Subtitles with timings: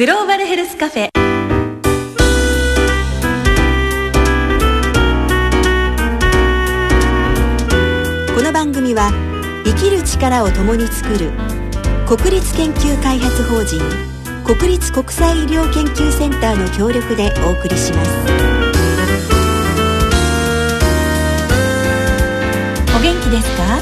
[0.00, 1.10] グローバルヘルスカフェ。
[8.34, 9.12] この番組は
[9.66, 11.30] 生きる力を共に作る
[12.06, 13.78] 国立研究開発法人
[14.46, 18.10] 国立国際医療研究センターの協力でお送りします。
[22.96, 23.78] お元気ですか？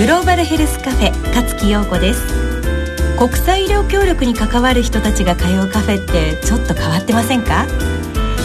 [0.00, 2.41] グローバルヘルスカフェ勝木陽子です。
[3.18, 7.66] 国際医療協力に関わる人たちが通うカフェってちょっと変わってませんか？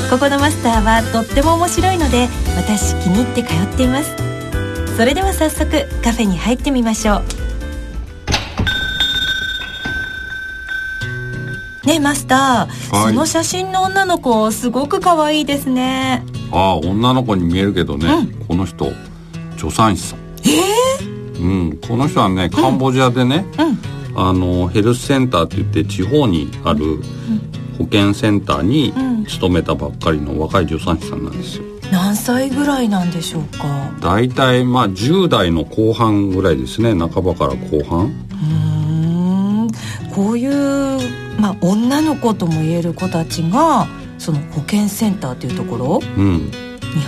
[0.10, 4.16] ここのマスターはとっても面白いので私気に入って通っています。
[4.96, 5.70] それでは早速
[6.04, 7.24] カフェに入ってみましょう。
[11.88, 13.14] ねえマスター、はい。
[13.14, 16.24] その写真の女の子すごく可愛いですね。
[16.52, 18.92] ああ女の子に見えるけどね、うこの人
[19.58, 20.20] 助産師さん。
[21.40, 27.02] うんこの人はねカンボジアでね、うんあのヘルスセンターって言って地方にある
[27.78, 29.18] 保健センターにうん。
[29.28, 31.66] 勤めたばっかりの若い助産師さんなんですよ。
[31.92, 33.92] 何歳ぐらいなんでしょうか？
[34.00, 36.94] 大体まあ10代の後半ぐらいですね。
[36.96, 38.06] 半ばから後半。
[38.06, 39.68] うーん。
[40.16, 43.86] こういう、まあ、女の子とも言える子たちが
[44.18, 46.46] その保健センターというところうん。
[46.46, 46.52] に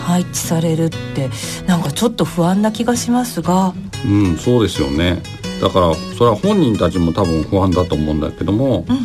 [0.06, 1.30] 配置されるって
[1.68, 3.74] なんかちょっと不安な気がしますが。
[4.06, 5.22] うんそうですよね
[5.62, 8.98] だからそれは本人たちも多分不安だと思うんだけども、うん。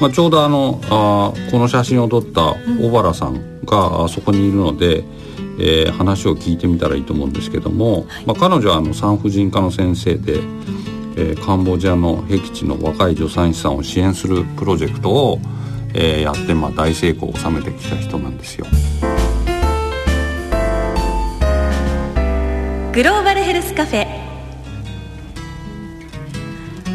[0.00, 5.04] まあ、ちょうどあのあーこの写真を撮った小原さんがあそこにいるので、
[5.60, 10.40] えー話を聞いてみたらいいと思うんですけども、まあ、彼女はあの産婦人科の先生で、
[11.16, 15.38] えーカンボジアの僻地の若い助産師さんを支援するプロジェクトを、
[15.94, 18.66] えーやって、まあ、大成功を収めてきた人なんですよ。
[22.92, 24.21] グローバルヘルスカフェ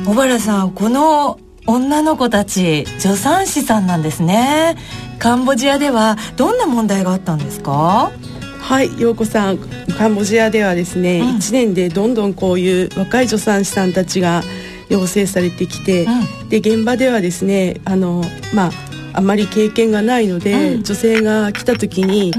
[0.07, 4.77] 小原さんこの女の子たち助産師さんなんですね。
[5.19, 8.13] カンボジアではどんな問題があったんですか？
[8.61, 9.57] はい、陽子さん、
[9.97, 11.35] カンボジアではですね、うん。
[11.35, 14.43] 1年でどんどんこういう若い助産師さんたちが
[14.87, 18.23] 養成されてきて、うで現場ではですね、あの
[18.53, 18.71] まあ
[19.11, 20.83] あまり経験がないので、うん。
[20.83, 22.33] 女性が来た時に、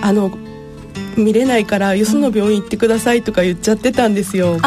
[0.00, 0.30] あの
[1.16, 4.58] 見れないからよその病院行ってくださいとか言っちゃってたんですよ。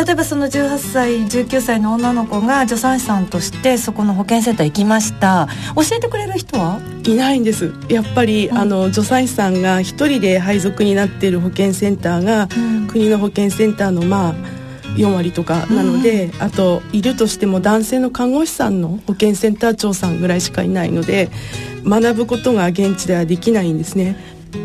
[0.00, 5.46] あ例えばその18歳19歳の女の子が助産師さんとしてそこの保健センター行きました。
[5.76, 6.80] 教えてくれる人は？
[7.04, 7.74] いないんです。
[7.90, 8.58] やっぱり、うん。
[8.58, 12.88] あの助産師さんが一人で配属になっている保健センターが、うん。
[12.88, 14.34] 国の保健センターのまあ
[14.96, 21.28] 4割とかなので、あといるとしても男性の看護師さんの保健センター長さんぐらいしかいないので
[21.84, 24.16] 学ぶことが現地ではできないんですね。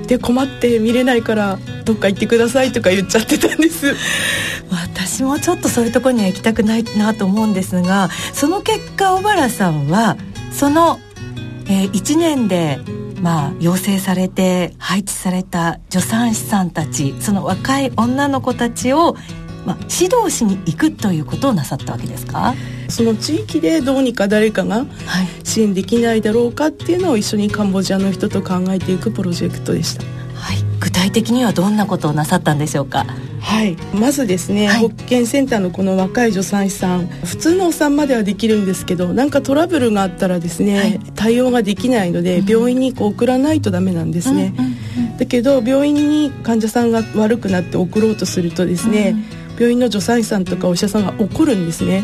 [0.08, 3.94] で困って見れないからどっか行ってくださいとか言っちゃってたんです
[4.72, 10.18] 私もちょっとそういうところには行きたくないなと思うんですがその結果小原さんは
[10.52, 11.00] その、
[11.68, 12.80] えー1年で
[13.22, 19.16] まあ養成されて配置された助産師さんたちその若い女の子たちを、
[19.66, 22.54] まあ、指導しに行くということをなさったわけですか？
[22.90, 24.88] その地域でどうにか誰かがはい。
[25.44, 30.04] 支援できないだろうかっていうのを一緒にカンボジアの人と考えていくプロジェクトでした。
[30.04, 30.15] はい、
[30.80, 33.06] 具体的にはどんなことをなさったんでしょうか？
[33.40, 34.82] はい、まずですね、はい。
[34.82, 41.00] 保健センターのこの若い助産師さん普通のお産まではできるんですけどなんかトラブルがあったらですね、はい。
[41.16, 42.50] 対応ができないのでうん。
[42.50, 44.76] 病院にこう送らないとダメなんですね、うんうん
[45.16, 49.16] だけど病院に患者さんが悪くなって送ろうとするとですね、
[49.58, 52.04] 病院の助産師さんとかお医者さんが怒るんですね。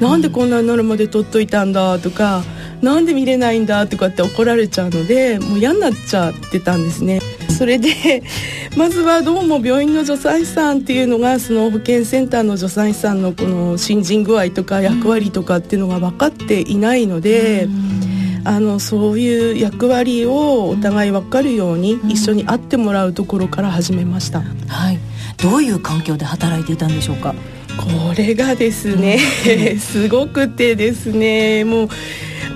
[0.00, 2.42] なんでこんなになるまで取っといたんだとか
[2.82, 8.22] なんで見れないんだとかって怒られちゃうのでもう嫌になっちゃってたんですねそれで
[8.76, 17.68] まずはどうも病院の助産師さんっていうのがその保健センターの助産師さんのこの新人具合とか役割とかっていうのが分かっていないので、
[18.44, 24.42] あのそういう役割をお互い分かるようにん一緒に会ってもらうところから始めました。
[24.68, 24.98] はい、
[25.42, 27.34] どういう環境で働いていたんでしょうか？
[27.76, 29.18] これがですね、
[29.78, 31.88] すごくてですねもう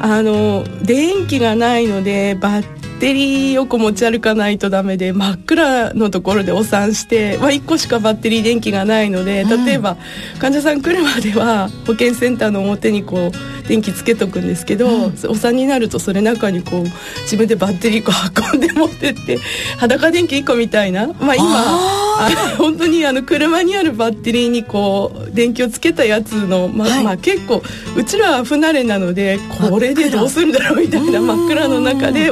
[0.01, 9.65] あの電気がないのでバッテリーよく持ち歩かないとダメで真っ暗のところでお産して、まあ、1個しかバッテリー電気がないのでうん。
[9.65, 9.97] 例えば、
[10.39, 15.15] 患者さん来るまでは保健センターの表にこう電気つけとくんですけど、うん。
[15.29, 16.85] お産になるとそれ中にこう
[17.23, 19.37] 自分でバッテリーこう運んで持ってって
[19.79, 27.05] 裸電気1個みたいな、まあ、今ああ本当にあの車にあるバッテリーにこう電気をつけたやつの、まあはい。
[27.05, 27.65] まあ、結構
[27.97, 29.41] うちらは不慣れなので
[29.71, 32.31] これでどうするんだろうみたいな真っ暗の中で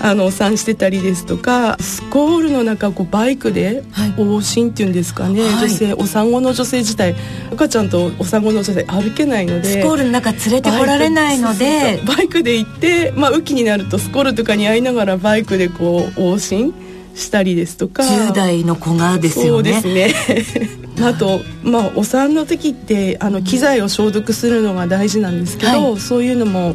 [0.00, 3.82] あのお産してたりですとかスコールの中こうバイクで
[4.16, 7.14] 往診っていうんですかね、はい、女性お産後の女性自体
[7.52, 12.00] 赤ちゃんとお産後の女性歩けないのでスコールの中連れてこられないので。
[12.06, 16.74] バイクで行って、まあ、雨季になるとスコールとかに会いながらバイクでこう往診
[17.14, 18.02] したりですとか。
[18.02, 19.80] 10代の子がですよね。
[19.80, 20.70] そうですね。
[21.02, 26.74] あと、まあ、お産の時ってあの機材を消毒するのが大事なんですけど、はい、そういうのも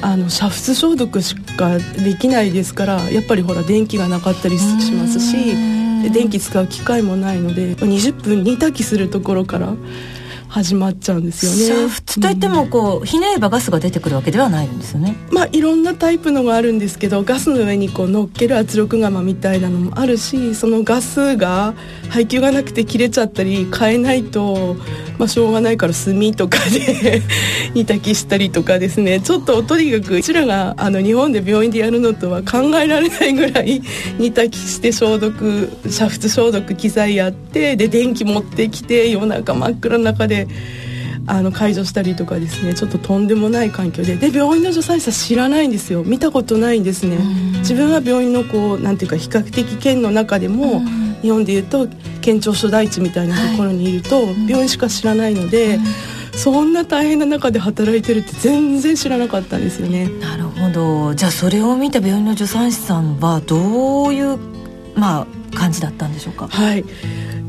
[0.00, 5.54] あの煮沸消毒しかできないですからやっぱりほら電気がなかったりしますし
[6.12, 9.74] 電気使う機会もないので20分煮炊きするところから
[10.48, 11.88] 始まっちゃうんですよね。
[11.88, 15.14] 普通といってもこう、ひねればガスが出てくるわけではないんですよね。
[15.30, 21.74] まあいろんなタイプのがあるんですけどガスの上にこう乗っける圧力釜みたいなのもあるしそのガスが
[22.08, 24.76] 配給がなくて切れちゃったり変えないと、
[25.18, 27.22] まあ、しょうがないから炭とかで
[27.74, 29.20] 煮炊きしたりとかですね。
[29.20, 33.82] ちょっととにかくうちらがあの日本で病院でやるのとは考えられないぐらい
[34.18, 40.46] 煮炊きして消毒煮沸消毒機材やってで電気持ってきて夜中真っ暗の中で。
[41.30, 42.72] あの解除したりとかですね。
[42.72, 44.16] ちょっととんでもない環境で。
[44.16, 46.02] で病院の助産師さん知らないんですよ。
[46.02, 47.18] 見たことないんですね。
[47.58, 50.82] 自分は病院のこうなんていうか比較的県の中でも
[51.22, 51.88] 日本でいうと
[52.20, 55.78] 県庁所在地みたいなところにいると、病院しか知らないので。
[56.34, 60.08] そんな大変な中で働いてるって全然知らなかったんですよね。
[60.20, 61.12] なるほど。
[61.16, 64.38] じゃあそれを見た病院の助産師さんはどういう
[64.94, 66.46] まあ感じだったんでしょうか？
[66.46, 66.84] はい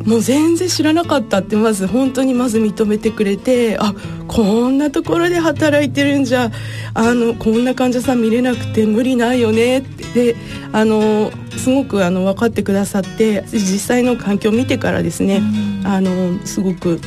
[0.09, 3.93] もう全然知らなかったってまず本当にまず認めてくれてあ
[4.27, 6.49] こんなところで働いてるんじゃ
[6.95, 10.35] あのこんな患者さん見れなくて無理ないよねってで
[10.71, 15.43] あのすごくあの分かってくださって実際の環境を見てからですね、
[15.83, 16.99] あのすごく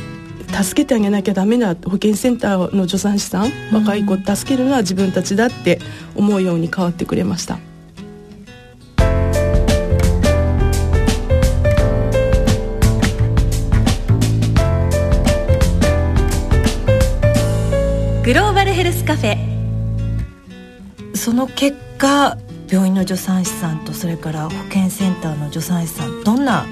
[0.47, 5.79] 助けてあげなきゃダメな保健センターの助産師さん、若い子助けるのは自分たちだって
[6.15, 7.59] 思うように変わってくれました。
[18.83, 19.37] ヘルスカフェ。
[21.15, 22.37] その結果
[22.69, 26.65] 病院の助産師さんとそれから保健センターの助産師さんどんな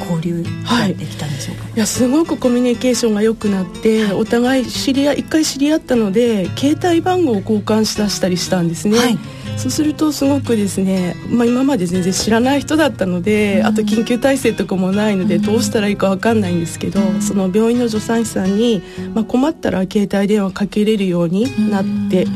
[0.00, 9.16] 交流ができたんでしょうか、はい、いやすごくコミュニケーションが良くなって、はい、お互い知り合い一回知り合ったので携帯番号を交換しだしたりしたんですね、はい
[9.60, 18.82] そうするとすごくですね、まあ、今まで全然知らない人だったので、うん、あと緊急体制とかもないのでどうしたらいいか分かんないんですけど、うん、その病院の助産師さんに、
[19.14, 22.26] まあ、困ったら携帯電話かけれるようになって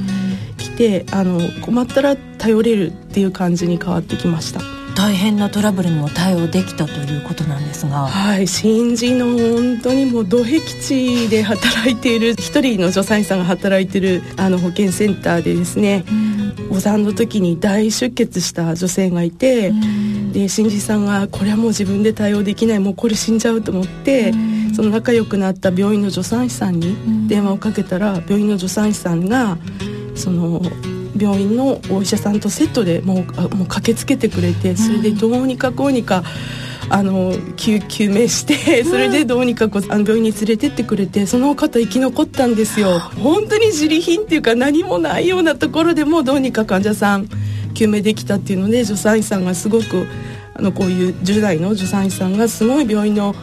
[0.59, 4.74] きて、あの困ったら頼れるっていう感じに変わってきました。
[4.95, 8.07] 大変なトラブルにも対応できたということなんですが。
[8.07, 16.77] はい新人の本当にもう土壁地で働いている一人の助産師さんが働いているあの保健センターでですね、うん。
[16.77, 19.73] お産の時に大出血した女性がいて、
[20.33, 24.33] で新人さんがこれはもう自分で対応できないもうこれ死んじゃうと思って、
[24.75, 29.59] その仲良くなった病院の助産師さんに電話をかけたら、病院の助産師さんが
[30.15, 30.61] その
[31.17, 36.23] 病院のお医者さんとセットでもうもう駆けつけてくれてそれでどうにかこうにか。
[36.91, 42.99] あの救急命してそれでどうにかこうあの病院に連れてってくれてその方生き残ったんですよ。
[42.99, 47.29] 本当に自利品っていうか何もないようなところでもどうにか患者さん
[47.75, 50.07] 救命できたっていうので助産師さんがすごく
[50.55, 53.35] あのこういう10代の助産師さんがすごい病院の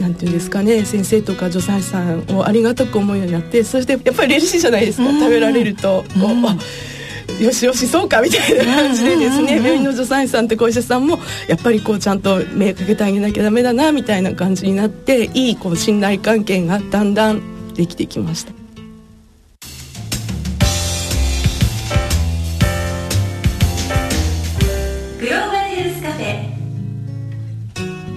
[0.00, 6.04] なんていうんですかね先生とか助産師さんをありがたく思うようになってそしてやっぱり嬉しいじゃないですか食べられると。
[6.16, 6.44] うん
[7.40, 11.18] よしよしそうかみたいな感じでですね、病院の助産師さんってお医者さんも
[11.48, 18.59] やっぱりこうちゃんと目かけてあげなきゃダメだなみたいな感じになっていいこう信頼関係がだんだんできてきました。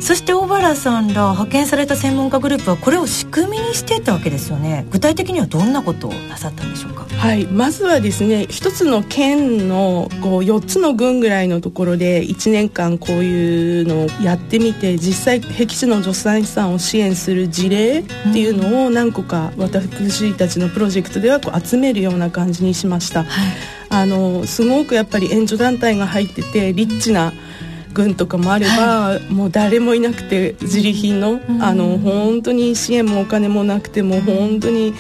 [0.04, 4.86] そして小原さんら派遣された専門家グループはこれを仕組みにしてたわけですよね。
[4.92, 7.06] 具体的にはどんなことをなさったんでしょうか？
[7.08, 7.48] はい。
[7.48, 23.30] まずはですね一つの県のこう4つの郡ぐらいのところで1年間こういうのをやってみて実際僻地の助産師さんを支援する事例っていうのを何個か私たちのプロジェクトではこう集めるような感じにしました、はい、
[23.90, 27.32] あのすごくやっぱり援助団体が入っててリッチな
[27.94, 34.94] 軍とかもあれば、はい、もう誰もいなくて自利品の,、あの本当に支援もお金もなくても本当に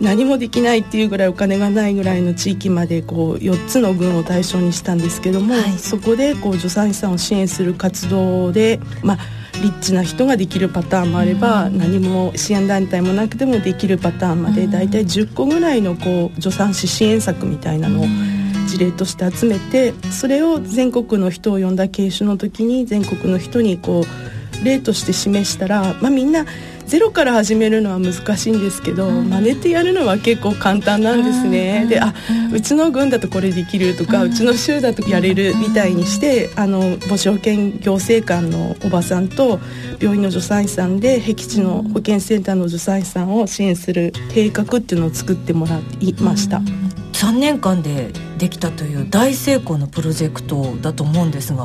[0.00, 9.18] 何もできないっていうぐらいお金がないぐらいの地域までこう4つの軍を対象にしたんですけども、はい、そこでこう助産師さんを支援する活動で、まあ、
[9.62, 18.06] リッチな人ができるパターンもあれば、何も支援団体もなくてもできるパターンまで大体10個ぐらいのこう助産師支援策みたいなのを
[18.66, 26.46] 事例として集めてそれを全国の人を呼んだ研修の時に全国の人にこう例として示したら、まあ、みんな
[26.86, 32.14] ゼロから始めるのは難しいんですけど、うん、真似てやるのは結構簡単なんですね、うん、であ
[32.52, 39.58] うちの軍だとこれできるとか、うん、うちの州だとやれるみたいにしてあの母子保健行政官のおばさんと
[40.00, 46.60] 病院の助産師さんで僻地の保健センターの助産師さんを支援する計画っていうのを作ってもらいました。
[47.12, 51.64] 3年間でできたという大成功のプロジェクトだと思うんですが、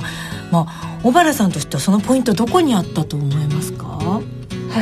[0.51, 3.85] まあ、小原さんとしてはそのポイントどこにあったと思いますか？
[3.87, 4.21] は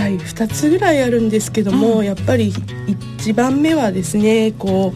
[0.07, 4.93] い2つぐらいあるんですけども、うん、やっぱり1番目はですねこ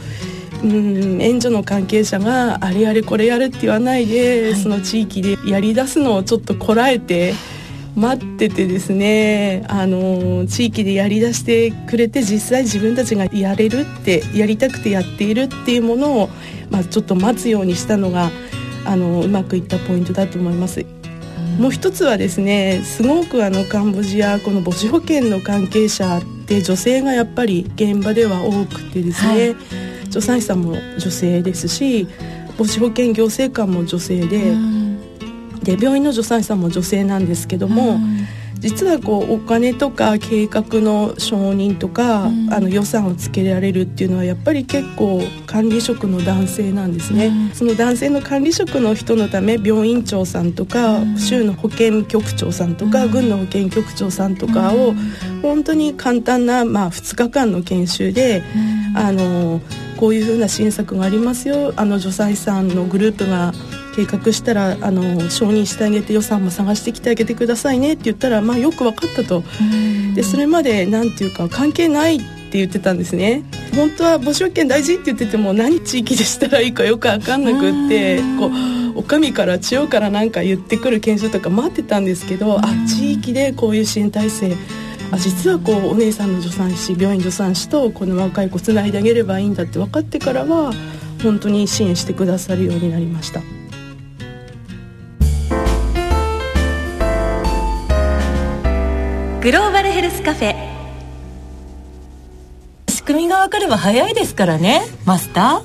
[0.63, 7.33] ううん援助の関係者があれやれこれやるって言わないで、はい、その地域でやりだすのをちょっとこらえて
[7.95, 16.29] 待っててですねあの地域でやりだしてくれて実際自分たちがやれるってやりたくてやっているっていうものを、
[16.71, 18.31] まあ、ちょっと待つようにしたのが
[18.85, 20.85] あのうまくいったポイントだと思います。
[21.59, 29.55] もう一つはですねすごくあのカンボジアこの母子保健の関係者って女性がやっぱり現場では多くてですね、はい、
[30.05, 32.07] 助産師さんも女性ですし
[32.57, 34.55] 母子保健行政官も女性で、
[35.63, 37.99] で病院の助産師さんも女性なんですけども。
[38.63, 54.93] 実はこうお金とか計画の承認とか、うん、あの予算をつけられるっていうのはやっぱり結構管理職の男性なんですね、うん、その男性の管理職の人のため病院長さんとか、うん、州の保健局長さんとか、軍の保健局長さんとかを、
[55.41, 58.43] 本当に簡単な、まあ、2日間の研修で、
[58.95, 59.59] あの
[59.93, 61.73] こういうふうな支援策がありますよ。
[61.75, 63.53] あの助産師さんのグループが
[63.95, 69.43] 計画したらあの承認してあげて予算も探してきてあげてくださいねって言ったら、まあ、よく分かったと。
[70.15, 73.43] でそれまで何ていうか関係ないって言ってたんですね。
[73.75, 84.55] 本当は募集権大事って言ってても何地域でしたらいいかよく分かんなくってこうお上から千代から何か言ってくる研修とか待ってたんですけどあ地域でこういう支援体制
[85.13, 90.73] あ実はこうお姉さんの助産師病院助産師とこの若い子つないであげればいいんだって分かってからは
[91.21, 93.41] 本当に支援してくださるようになりました。
[99.41, 100.55] グローバルヘルスカフェ
[102.89, 105.61] 仕組みが分かれば早いですからねマスタ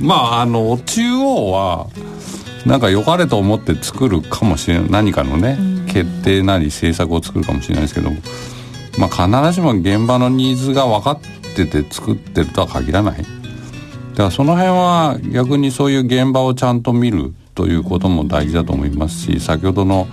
[0.00, 0.02] ー。
[0.02, 1.88] まああの中央は
[2.64, 5.58] なんか良かれと思って作るかもしれない何かのね
[5.92, 8.16] 決定なり政策を作るかもしれないですけども、
[8.98, 11.20] まあ、必ずしも現場のニーズが分かっ
[11.54, 13.18] てて作ってるとは限らない。
[13.18, 20.08] だからその辺は逆にそういう現場をちゃんと見るということも大事だと思いますし先ほどの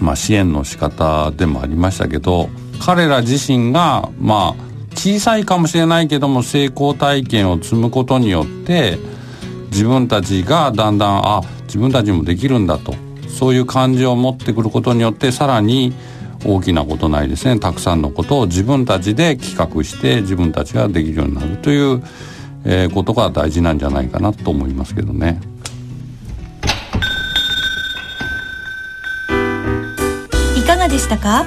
[0.00, 2.48] まあ、支援の仕方でもありましたけど
[2.80, 8.98] 彼ら自身がまあ小さいかもしれないけども成功体験を積むことによって
[9.70, 12.94] 自分たちがだんだんあ自分たちもできるんだと
[13.28, 15.92] そういう感じを持ってくることによってさらに
[16.48, 17.58] 大きなことないですね。
[17.58, 22.02] たくさんのことを自分たちで企画して自分たちができるようになるという、
[22.64, 25.40] えー、ことが大事なんじゃないかなと思いますけどね。
[30.56, 31.44] いかがでしたか？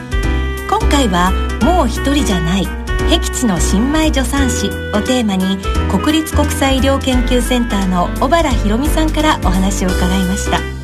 [0.70, 1.32] 今回は
[1.62, 2.68] 「もう一人じゃない
[3.10, 5.58] 僻地の新米助産師」をテーマに
[5.92, 10.81] 国立国際医療研究センターの小原博美さんからお話を伺いました。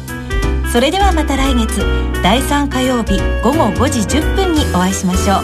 [0.71, 1.79] それではまた来月
[2.21, 5.37] 第3火曜日午後5時10分にお会いしましょう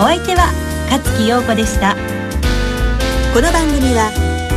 [0.00, 0.50] お相手は
[0.90, 1.94] 勝木陽子でした
[3.34, 4.10] この番組は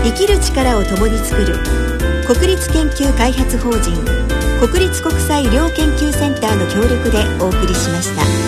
[0.03, 1.57] 生きる力を共に作る
[2.25, 3.93] 国立研究開発法人
[4.65, 8.42] 国立国際医療研究センターの協力でお送りしました。